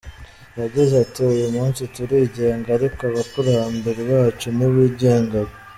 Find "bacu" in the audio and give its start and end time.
4.11-4.47